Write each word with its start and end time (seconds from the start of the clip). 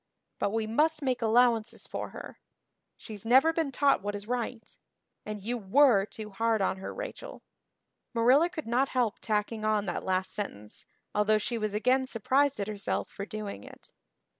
But 0.39 0.49
we 0.49 0.65
must 0.65 1.03
make 1.03 1.21
allowances 1.21 1.85
for 1.85 2.09
her. 2.09 2.39
She's 2.97 3.23
never 3.23 3.53
been 3.53 3.71
taught 3.71 4.01
what 4.01 4.15
is 4.15 4.27
right. 4.27 4.75
And 5.27 5.43
you 5.43 5.59
were 5.59 6.05
too 6.07 6.31
hard 6.31 6.59
on 6.59 6.77
her, 6.77 6.91
Rachel." 6.91 7.43
Marilla 8.11 8.49
could 8.49 8.65
not 8.65 8.89
help 8.97 9.19
tacking 9.19 9.63
on 9.63 9.85
that 9.85 10.03
last 10.03 10.33
sentence, 10.33 10.87
although 11.13 11.37
she 11.37 11.59
was 11.59 11.75
again 11.75 12.07
surprised 12.07 12.59
at 12.59 12.67
herself 12.67 13.09
for 13.11 13.27
doing 13.27 13.63
it. 13.63 13.91